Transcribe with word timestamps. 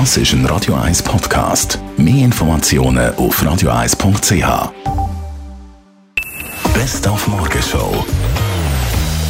Das 0.00 0.16
ist 0.16 0.32
ein 0.32 0.44
Radio 0.46 0.74
1 0.74 1.04
Podcast. 1.04 1.78
Mehr 1.96 2.24
Informationen 2.24 3.14
auf 3.14 3.40
radio1.ch. 3.40 4.72
Best 6.74 7.06
auf 7.06 7.28
Morgenshow. 7.28 8.04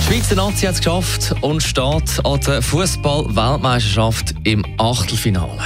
Die 0.00 0.06
Schweizer 0.06 0.36
Nazi 0.36 0.64
hat 0.64 0.76
es 0.76 0.78
geschafft 0.78 1.34
und 1.42 1.62
steht 1.62 2.18
an 2.24 2.40
der 2.46 2.62
Fußball-Weltmeisterschaft 2.62 4.34
im 4.44 4.64
Achtelfinale. 4.78 5.58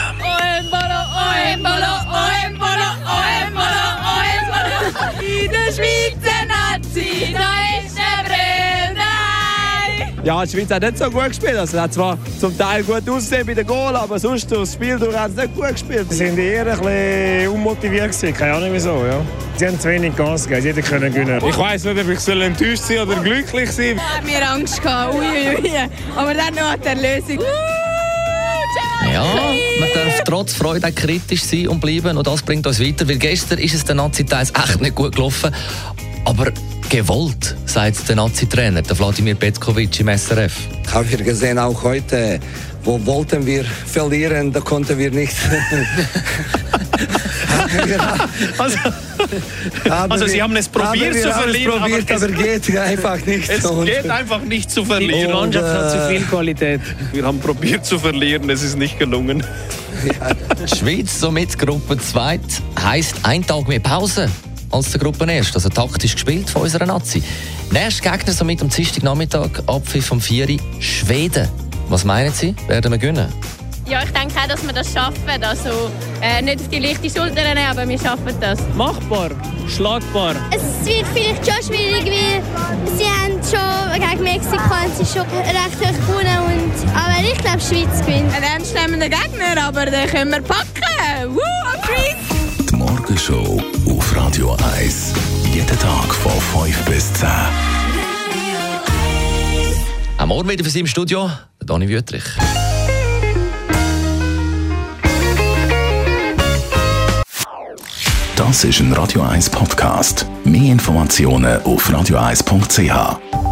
Ja, 10.29 10.45
die 10.45 10.53
Schweiz 10.53 10.71
hat 10.71 10.83
nicht 10.83 10.99
so 10.99 11.11
gut 11.11 11.29
gespielt. 11.29 11.57
Also, 11.57 11.79
es 11.79 11.83
hat 11.83 11.95
zwar 11.95 12.19
zum 12.39 12.59
Teil 12.59 12.83
gut 12.83 13.09
ausgesehen 13.09 13.47
bei 13.47 13.55
den 13.55 13.67
Goal, 13.67 13.97
aber 13.97 14.19
sonst 14.19 14.53
das 14.53 14.75
Spiel 14.75 14.99
durch 14.99 15.17
haben 15.17 15.35
sie 15.35 15.41
nicht 15.41 15.55
gut 15.55 15.71
gespielt. 15.71 16.07
Sie 16.11 16.17
sind 16.17 16.39
eher 16.39 16.67
ein 16.67 16.79
bisschen 16.79 17.49
unmotiviert 17.49 18.13
gewesen, 18.13 18.35
keine 18.35 18.53
Ahnung 18.53 18.69
wieso, 18.73 19.07
ja. 19.07 19.23
Sie 19.57 19.67
haben 19.67 19.81
zu 19.81 19.89
wenig 19.89 20.15
Gas 20.15 20.47
gegeben, 20.47 20.67
jeder 20.67 20.83
können 20.83 21.15
gewinnen. 21.15 21.43
Ich 21.49 21.57
weiss 21.57 21.83
nicht, 21.83 21.99
ob 21.99 22.11
ich 22.11 22.21
soll 22.21 22.43
enttäuscht 22.43 22.83
sein 22.83 22.99
oder 22.99 23.15
glücklich 23.23 23.73
sein. 23.73 23.99
Hat 23.99 24.23
mir 24.23 24.51
Angst 24.51 24.83
gehabt, 24.83 25.15
ui, 25.15 25.25
ui, 25.25 25.63
ui. 25.63 25.71
Aber 26.15 26.35
dann 26.35 26.55
noch 26.55 26.77
die 26.77 26.89
Erlösung. 26.89 27.43
Ja, 29.11 29.25
man 29.25 29.89
darf 29.95 30.25
trotz 30.27 30.53
Freude 30.53 30.89
auch 30.89 30.95
kritisch 30.95 31.43
sein 31.43 31.69
und 31.69 31.81
bleiben 31.81 32.19
und 32.19 32.27
das 32.27 32.43
bringt 32.43 32.67
uns 32.67 32.79
weiter, 32.81 33.09
weil 33.09 33.17
gestern 33.17 33.59
ist 33.61 33.73
es 33.73 33.83
der 33.83 33.95
Nazi-Teils 33.95 34.51
echt 34.51 34.83
nicht 34.83 34.95
gut 34.95 35.15
gelaufen, 35.15 35.55
aber 36.27 36.53
gewollt, 36.89 37.55
sagt 37.67 38.09
der 38.09 38.17
Nazi-Trainer, 38.17 38.83
der 38.83 38.99
Wladimir 38.99 39.35
Petkovic 39.35 40.01
im 40.01 40.09
SRF. 40.17 40.53
Haben 40.93 41.11
wir 41.11 41.19
gesehen, 41.19 41.59
auch 41.59 41.83
heute, 41.83 42.41
wo 42.85 43.05
wollten 43.05 43.45
wir 43.45 43.65
verlieren, 43.65 44.53
da 44.53 44.61
konnten 44.61 44.99
wir 44.99 45.11
nicht. 45.11 45.35
Also, 48.57 48.79
also 49.91 50.27
Sie 50.27 50.41
haben 50.43 50.57
es 50.57 50.69
probiert 50.69 51.15
zu 51.17 51.31
verlieren, 51.31 51.81
probiert, 51.81 52.11
aber 52.11 52.25
aber, 52.25 52.43
geht 52.43 52.77
einfach 52.79 53.27
nicht. 53.27 53.49
es 53.51 53.65
Und- 53.67 53.87
geht 53.87 54.09
einfach 54.09 54.41
nicht 54.43 54.71
zu 54.71 54.81
Die 54.81 54.87
verlieren. 54.87 55.33
Mannschaft 55.33 55.67
hat 55.67 55.91
zu 55.93 56.09
viel 56.09 56.23
Qualität. 56.23 56.81
Wir 57.13 57.25
haben 57.25 57.39
probiert 57.41 57.85
zu 57.85 57.99
verlieren, 57.99 58.49
es 58.49 58.63
ist 58.63 58.79
nicht 58.79 58.99
gelungen. 58.99 59.45
Die 60.03 60.77
Schweiz 60.77 61.21
somit 61.21 61.59
Gruppe 61.59 61.99
2 61.99 62.41
heisst 62.83 63.17
ein 63.25 63.47
Tag 63.47 63.69
mehr 63.69 63.81
Pause 63.81 64.31
als 64.71 64.91
der 64.91 65.01
Gruppe 65.01 65.25
1. 65.25 65.55
Also 65.55 65.69
taktisch 65.69 66.15
gespielt 66.15 66.51
von 66.51 66.63
unserer 66.63 66.87
Nazi. 66.87 67.23
Nächster 67.71 68.11
Gegner 68.11 68.33
somit 68.33 68.63
am 68.63 68.69
Dienstagnachmittag, 68.69 69.51
Abpfiff 69.67 70.07
vom 70.07 70.21
4. 70.21 70.59
Schweden. 70.81 71.49
Was 71.89 72.05
meinen 72.05 72.33
Sie? 72.33 72.55
Werden 72.67 72.93
wir 72.93 72.99
gewinnen? 72.99 73.33
Ja, 73.89 74.03
ich 74.03 74.11
denke 74.11 74.35
auch, 74.39 74.47
dass 74.47 74.63
wir 74.67 74.73
das 74.75 74.93
schaffen. 74.93 75.43
Also 75.43 75.91
äh, 76.21 76.43
nicht 76.43 76.61
auf 76.61 76.69
die 76.69 76.79
leichte 76.79 77.09
Schulter 77.09 77.43
nehmen, 77.43 77.67
aber 77.71 77.89
wir 77.89 77.99
schaffen 77.99 78.35
das. 78.39 78.59
Machbar, 78.75 79.31
schlagbar. 79.67 80.35
Es 80.51 80.87
wird 80.87 81.07
vielleicht 81.15 81.47
schon 81.47 81.75
schwierig, 81.75 82.05
weil 82.05 82.43
sie 82.99 83.05
haben 83.05 83.41
schon 83.43 84.11
gegen 84.11 84.23
Mexiko 84.23 84.59
haben 84.59 84.93
sie 84.95 85.07
schon 85.07 85.23
recht 85.23 85.81
hoch 85.81 86.07
gewonnen. 86.07 86.39
Und, 86.47 86.91
aber 86.95 87.23
ich 87.23 87.39
glaube, 87.39 87.59
die 87.59 87.77
Schweiz 87.77 88.01
gewinnt. 88.05 88.35
Ein 88.35 88.43
ernstnehmender 88.43 89.09
Gegner, 89.09 89.63
aber 89.67 89.87
den 89.87 90.07
können 90.09 90.33
wir 90.33 90.43
packen. 90.43 91.35
Woo, 91.35 91.41
am 91.73 91.83
Schweiz. 91.85 92.69
Die 92.71 92.77
Morgenshow 92.77 93.59
auf 93.87 93.88
Radio 94.19 94.57
1. 94.77 95.15
Jeden 95.55 95.79
Tag 95.79 96.13
von 96.13 96.33
5 96.65 96.85
bis 96.87 97.13
10. 97.15 97.29
Am 100.19 100.29
Morgen 100.29 100.49
wieder 100.49 100.65
für 100.65 100.71
Sie 100.71 100.81
im 100.81 100.89
Studio, 100.89 101.31
der 101.61 101.67
Dani 101.67 101.89
Wüttrich. 101.89 102.25
Das 108.35 108.65
ist 108.65 108.81
ein 108.81 108.93
Radio 108.93 109.23
1 109.23 109.51
Podcast. 109.51 110.27
Mehr 110.45 110.73
Informationen 110.73 111.63
auf 111.63 111.89
radio1.ch. 111.89 113.48